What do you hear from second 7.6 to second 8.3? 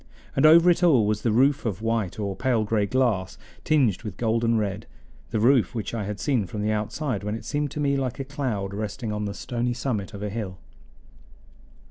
to me like a